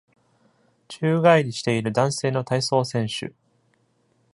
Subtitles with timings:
[0.89, 3.35] 宙返りしている男性の体操選手。